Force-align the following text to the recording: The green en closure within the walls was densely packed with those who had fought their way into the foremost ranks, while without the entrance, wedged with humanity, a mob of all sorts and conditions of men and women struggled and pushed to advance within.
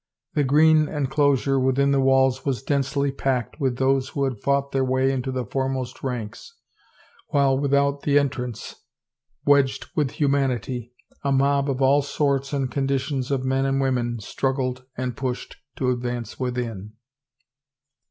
The 0.33 0.43
green 0.43 0.89
en 0.89 1.05
closure 1.05 1.59
within 1.59 1.91
the 1.91 2.01
walls 2.01 2.43
was 2.43 2.63
densely 2.63 3.11
packed 3.11 3.59
with 3.59 3.77
those 3.77 4.09
who 4.09 4.23
had 4.23 4.39
fought 4.41 4.71
their 4.71 4.83
way 4.83 5.11
into 5.11 5.31
the 5.31 5.45
foremost 5.45 6.01
ranks, 6.01 6.55
while 7.27 7.55
without 7.55 8.01
the 8.01 8.17
entrance, 8.17 8.77
wedged 9.45 9.91
with 9.95 10.09
humanity, 10.13 10.95
a 11.23 11.31
mob 11.31 11.69
of 11.69 11.83
all 11.83 12.01
sorts 12.01 12.51
and 12.51 12.71
conditions 12.71 13.29
of 13.29 13.45
men 13.45 13.63
and 13.63 13.79
women 13.79 14.19
struggled 14.19 14.85
and 14.97 15.15
pushed 15.15 15.57
to 15.75 15.91
advance 15.91 16.39
within. 16.39 16.93